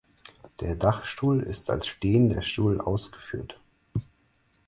Der 0.61 0.73
Dachstuhl 0.73 1.43
ist 1.43 1.69
als 1.69 1.85
stehender 1.85 2.41
Stuhl 2.41 2.81
ausgeführt. 2.81 3.59